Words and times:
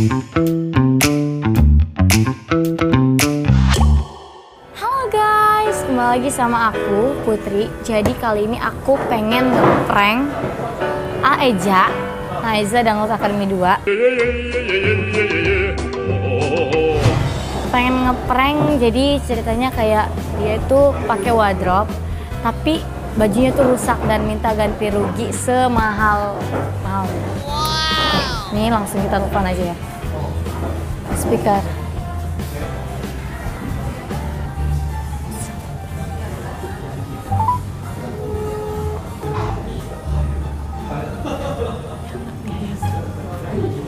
Halo 0.00 0.16
guys, 5.12 5.84
kembali 5.84 6.08
lagi 6.16 6.32
sama 6.32 6.72
aku 6.72 7.20
Putri. 7.28 7.68
Jadi 7.84 8.16
kali 8.16 8.48
ini 8.48 8.56
aku 8.56 8.96
pengen 9.12 9.52
ngeprank 9.52 10.24
Aeja, 11.20 11.92
Aiza 12.40 12.80
Dangdut 12.80 13.12
Academy 13.12 13.44
2. 13.44 13.84
Pengen 17.68 18.08
ngeprank, 18.08 18.80
jadi 18.80 19.20
ceritanya 19.20 19.68
kayak 19.68 20.08
dia 20.40 20.56
itu 20.56 20.96
pakai 21.04 21.28
wardrobe, 21.28 21.92
tapi 22.40 22.80
bajunya 23.20 23.52
tuh 23.52 23.76
rusak 23.76 24.00
dan 24.08 24.24
minta 24.24 24.56
ganti 24.56 24.88
rugi 24.88 25.28
semahal 25.28 26.40
mahal. 26.88 27.04
Nih 28.50 28.66
langsung 28.68 28.98
kita 29.00 29.16
telepon 29.16 29.46
aja 29.46 29.64
ya. 29.70 29.76
Speaker. 31.14 31.60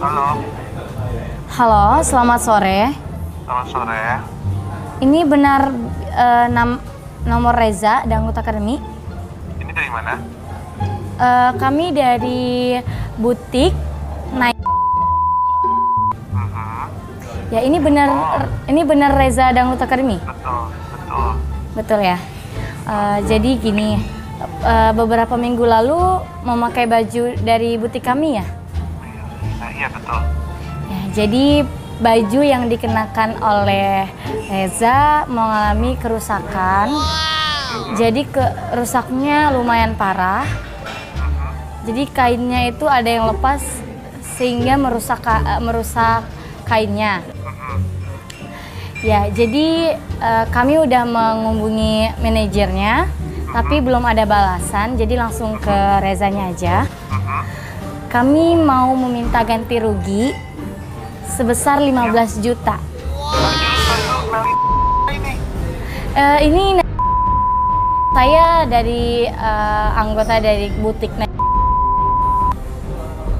Halo, 0.00 0.28
Halo, 1.50 1.84
selamat 2.00 2.40
sore. 2.40 2.80
selamat 3.44 3.66
sore. 3.66 4.04
Ini 5.00 5.20
benar 5.24 5.72
eh, 6.10 6.46
nam- 6.48 6.80
nomor 7.24 7.52
Reza 7.52 8.04
Dangdut 8.04 8.36
Academy. 8.36 8.76
Ini 9.56 9.70
dari 9.72 9.90
mana? 9.90 10.14
Eh, 11.16 11.50
kami 11.56 11.92
dari 11.92 12.76
butik 13.16 13.72
Ya 17.50 17.66
ini 17.66 17.82
benar 17.82 18.08
ini 18.70 18.86
benar 18.86 19.18
Reza 19.18 19.50
Dangdut 19.50 19.82
Academy. 19.82 20.22
Betul, 20.22 20.62
betul. 20.70 21.28
Betul 21.74 22.00
ya. 22.06 22.18
Eh, 22.86 23.18
jadi 23.26 23.50
gini, 23.58 23.98
eh, 24.62 24.92
beberapa 24.94 25.34
minggu 25.34 25.66
lalu 25.66 25.98
memakai 26.46 26.86
baju 26.86 27.34
dari 27.42 27.74
butik 27.74 28.06
kami 28.06 28.38
ya. 28.38 28.46
Nah, 29.58 29.70
iya 29.74 29.90
betul. 29.90 30.20
Ya, 30.90 31.00
jadi 31.10 31.46
baju 31.98 32.40
yang 32.40 32.70
dikenakan 32.70 33.42
oleh 33.42 34.06
Reza 34.46 35.26
mengalami 35.26 35.98
kerusakan. 35.98 36.94
Jadi 37.98 38.30
kerusaknya 38.30 39.50
lumayan 39.58 39.98
parah. 39.98 40.46
Jadi 41.82 42.06
kainnya 42.14 42.70
itu 42.70 42.86
ada 42.86 43.10
yang 43.10 43.26
lepas 43.26 43.58
sehingga 44.38 44.78
merusak 44.78 45.26
eh, 45.26 45.58
merusak 45.58 46.22
kainnya. 46.70 47.39
Ya, 49.00 49.32
jadi 49.32 49.96
eh, 49.96 50.44
kami 50.52 50.76
udah 50.76 51.08
menghubungi 51.08 52.12
manajernya, 52.20 53.08
tapi 53.48 53.80
belum 53.80 54.04
ada 54.04 54.28
balasan. 54.28 55.00
Jadi 55.00 55.16
langsung 55.16 55.56
ke 55.56 56.04
Rezanya 56.04 56.52
aja. 56.52 56.76
Kami 58.12 58.60
mau 58.60 58.92
meminta 58.92 59.40
ganti 59.40 59.80
rugi 59.80 60.36
sebesar 61.32 61.80
15 61.80 62.44
juta. 62.44 62.76
Meli 64.28 64.52
ini. 65.16 65.34
Eh, 66.12 66.38
ini 66.44 66.64
saya 68.12 68.68
dari 68.68 69.24
eh, 69.24 69.88
anggota 69.96 70.44
dari 70.44 70.68
butik 70.76 71.08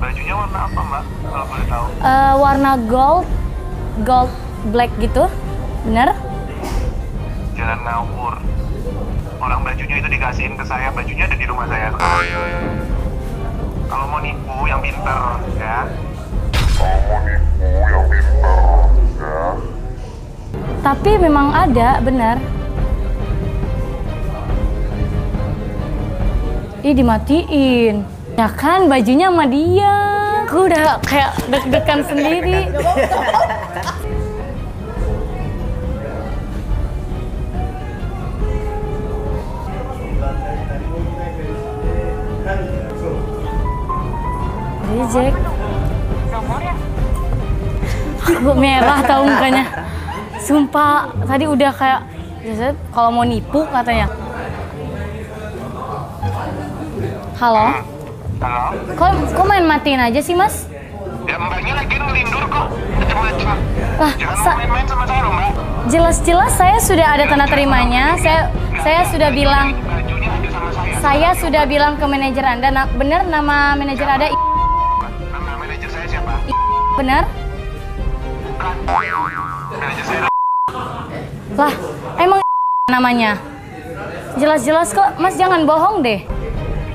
Bajunya 0.00 0.32
warna 0.32 0.58
apa 0.64 0.80
mbak? 0.88 1.04
Kalau 1.04 1.44
boleh 1.44 1.66
tahu. 1.68 1.84
Eh, 2.00 2.34
warna 2.40 2.72
gold, 2.88 3.28
gold 4.08 4.32
black 4.72 4.92
gitu, 5.00 5.24
bener? 5.84 6.08
Jalan 7.56 7.78
ngawur. 7.84 8.34
Orang 9.40 9.60
bajunya 9.64 9.96
itu 10.00 10.08
dikasihin 10.12 10.54
ke 10.56 10.64
saya, 10.68 10.92
bajunya 10.92 11.24
ada 11.24 11.36
di 11.36 11.46
rumah 11.48 11.64
saya 11.64 11.88
sekarang. 11.96 12.24
Kalau 13.88 14.06
mau 14.06 14.20
nipu 14.20 14.56
yang 14.68 14.80
pinter, 14.84 15.20
ya. 15.56 15.78
Kalau 16.76 17.00
mau 17.08 17.18
nipu 17.24 17.66
yang 17.88 18.04
pinter, 18.06 18.60
ya. 19.16 19.44
Tapi 20.80 21.10
memang 21.20 21.48
ada, 21.52 22.00
bener. 22.04 22.36
Ih 26.80 26.96
dimatiin. 26.96 28.08
Ya 28.40 28.48
kan 28.48 28.88
bajunya 28.88 29.28
sama 29.28 29.44
dia. 29.44 29.96
Aku 30.48 30.64
udah 30.64 30.96
kayak 31.04 31.36
deg-degan 31.52 32.00
sendiri. 32.08 32.72
Reject. 45.10 45.34
Aku 48.30 48.52
merah 48.54 49.02
tahu 49.02 49.26
mukanya. 49.26 49.64
Sumpah, 50.38 51.10
tadi 51.26 51.50
udah 51.50 51.74
kayak 51.74 52.00
biasanya 52.40 52.78
kalau 52.94 53.10
mau 53.10 53.26
nipu 53.26 53.66
katanya. 53.66 54.06
Halo? 57.34 57.66
Halo? 58.38 58.66
Kok, 58.94 59.10
kok 59.34 59.46
main 59.50 59.66
matiin 59.66 59.98
aja 59.98 60.22
sih, 60.22 60.38
Mas? 60.38 60.70
Ya 61.26 61.42
mbaknya 61.42 61.74
lagi 61.74 61.94
ngelindur 61.98 62.44
kok. 62.46 62.66
Macam-macam. 62.70 63.46
Lah, 63.98 64.12
sa- 64.38 64.56
main-main 64.56 64.86
sama 64.86 65.04
saya 65.04 65.20
loh 65.26 65.32
mbak. 65.34 65.50
jelas-jelas 65.90 66.52
saya 66.54 66.78
sudah 66.78 67.18
ada 67.18 67.26
tanda 67.26 67.50
terimanya. 67.50 68.14
Saya 68.14 68.46
saya 68.78 69.02
sudah 69.10 69.34
bilang 69.34 69.74
saya 71.02 71.34
sudah 71.34 71.66
bilang 71.66 71.98
ke 71.98 72.06
manajer 72.06 72.46
Anda, 72.46 72.70
nah, 72.70 72.86
benar 72.94 73.26
nama 73.26 73.74
manajer 73.74 74.06
ada 74.06 74.30
benar? 77.00 77.24
Lah, 81.56 81.72
emang 82.20 82.40
namanya? 82.92 83.40
Jelas-jelas 84.36 84.92
kok, 84.92 85.16
Mas 85.16 85.40
jangan 85.40 85.64
bohong 85.64 86.04
deh. 86.04 86.20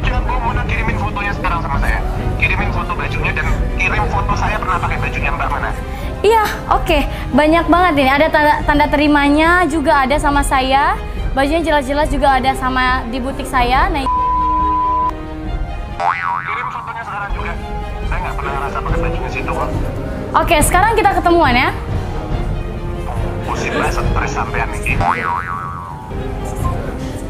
Jangan 0.06 0.22
bohong, 0.30 0.44
mana 0.54 0.62
kirimin 0.70 0.98
fotonya 1.02 1.34
sekarang 1.34 1.60
sama 1.66 1.78
saya. 1.82 2.00
Kirimin 2.38 2.70
foto 2.70 2.94
bajunya 2.94 3.32
dan 3.34 3.48
kirim 3.82 4.06
foto 4.14 4.34
saya 4.38 4.56
pernah 4.62 4.78
pakai 4.78 4.98
bajunya 5.02 5.30
Mbak 5.34 5.50
mana. 5.50 5.70
Iya, 6.22 6.46
oke. 6.74 7.00
Banyak 7.34 7.66
banget 7.70 7.94
ini. 8.02 8.12
Ada 8.14 8.28
tanda, 8.30 8.54
tanda 8.66 8.86
terimanya 8.90 9.66
juga 9.66 10.06
ada 10.06 10.18
sama 10.22 10.42
saya. 10.46 10.98
Bajunya 11.34 11.62
jelas-jelas 11.62 12.10
juga 12.14 12.40
ada 12.40 12.54
sama 12.56 13.04
di 13.10 13.20
butik 13.20 13.46
saya. 13.46 13.92
Nah, 13.92 14.06
ngerasa 18.76 18.92
pakai 18.92 19.00
bajunya 19.08 19.30
situ 19.32 19.52
kok. 19.56 19.70
oke, 20.36 20.58
sekarang 20.60 20.92
kita 21.00 21.12
ketemuan 21.16 21.56
ya. 21.56 21.72
Banget 23.76 24.04
stres 24.04 24.32
sampean 24.36 24.68
ini. 24.76 24.96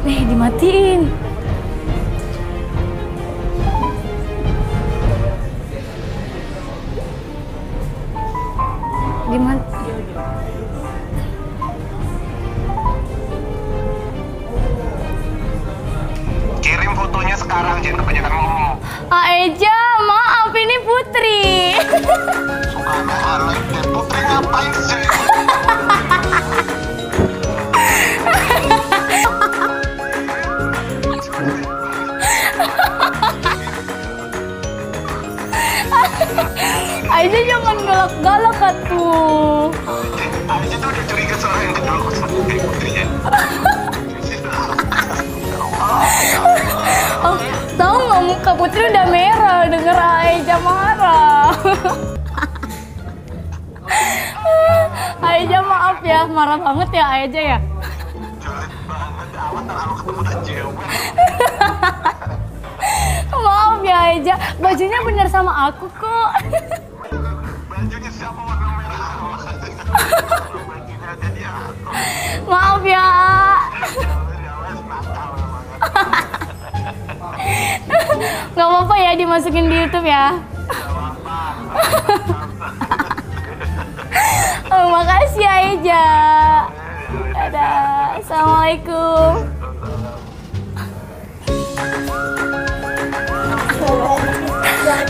Nih, 0.06 0.20
dimatiin. 0.26 1.00
Dimat 9.26 9.58
Kirim 16.62 16.92
fotonya 16.94 17.34
sekarang, 17.38 17.82
jangan 17.82 17.98
kebanyakan 18.02 18.32
ngomong. 18.34 18.74
Maaf 19.06 19.30
ini 19.34 19.46
Putri. 21.16 21.72
Aeja 37.08 37.40
jangan 37.48 37.76
galak-galak 37.80 38.60
atuh. 38.60 39.72
Aja 40.46 40.76
tuh 40.76 40.88
udah 40.92 41.04
curiga 41.08 41.36
suara 41.40 41.64
yang 41.64 41.72
kedua 41.80 42.12
sama 42.12 42.44
Putrinya. 42.44 43.04
Oh, 47.24 47.36
tahu 47.74 47.96
nggak 48.06 48.22
muka 48.28 48.50
Putri 48.54 48.82
udah 48.90 49.06
merah 49.10 49.66
denger 49.66 49.96
Aeja 49.96 50.56
marah. 50.62 51.50
Aeja 55.26 55.58
maaf 55.60 55.98
ya, 56.06 56.24
marah 56.28 56.58
banget 56.60 56.88
ya 56.94 57.04
Aeja 57.12 57.40
ya. 57.56 57.58
Maaf 63.36 63.84
ya 63.84 63.96
Aeja, 64.10 64.34
bajunya 64.62 64.98
bener 65.04 65.28
sama 65.28 65.68
aku 65.68 65.86
kok. 65.92 66.30
dimasukin 79.36 79.68
di 79.68 79.76
YouTube 79.84 80.08
ya. 80.08 80.32
oh, 84.72 84.86
makasih 84.88 85.44
ya 85.44 85.54
Eja. 85.76 86.04
Dadah. 87.36 88.16
Assalamualaikum. 88.16 89.44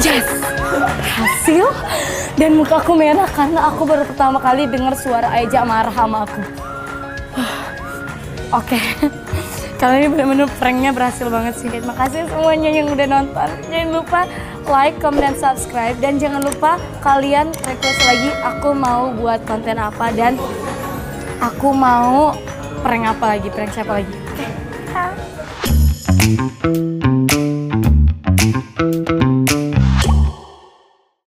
Yes, 0.03 0.27
hasil 1.15 1.71
dan 2.35 2.59
muka 2.59 2.83
aku 2.83 2.99
merah 2.99 3.31
karena 3.31 3.71
aku 3.71 3.87
baru 3.87 4.03
pertama 4.11 4.43
kali 4.43 4.67
dengar 4.67 4.99
suara 4.99 5.39
Eja 5.39 5.63
marah 5.63 5.95
sama 5.95 6.27
aku. 6.27 6.43
Oke, 8.51 8.83
kali 9.77 10.05
ini 10.05 10.09
benar-benar 10.11 10.49
pranknya 10.57 10.91
berhasil 10.91 11.29
banget 11.29 11.55
sih. 11.61 11.69
Terima 11.69 11.95
kasih 11.95 12.27
semuanya 12.33 12.71
yang 12.73 12.89
udah 12.91 13.07
nonton. 13.07 13.49
Jangan 13.69 13.89
lupa 13.93 14.21
like, 14.67 14.97
comment, 14.99 15.23
dan 15.23 15.37
subscribe. 15.37 15.97
Dan 16.01 16.19
jangan 16.19 16.43
lupa 16.43 16.81
kalian 17.05 17.53
request 17.65 18.01
lagi 18.09 18.31
aku 18.43 18.73
mau 18.73 19.13
buat 19.15 19.45
konten 19.45 19.77
apa 19.77 20.11
dan 20.17 20.41
aku 21.39 21.71
mau 21.77 22.35
prank 22.81 23.05
apa 23.05 23.37
lagi, 23.37 23.49
prank 23.53 23.71
siapa 23.73 24.03
lagi. 24.03 24.13
Oke, 24.13 24.47
okay. 24.91 27.06